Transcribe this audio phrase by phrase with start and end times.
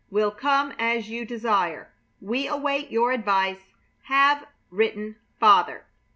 [0.09, 1.91] Will come as you desire.
[2.19, 3.75] We await your advice.
[4.05, 5.17] Have written.
[5.39, 5.85] FATHER.